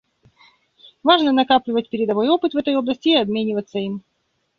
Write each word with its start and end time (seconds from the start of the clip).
Важно 1.03 1.31
накапливать 1.31 1.91
передовой 1.91 2.27
опыт 2.27 2.55
в 2.55 2.57
этой 2.57 2.75
области 2.75 3.09
и 3.09 3.15
обмениваться 3.17 3.77
им. 3.77 4.01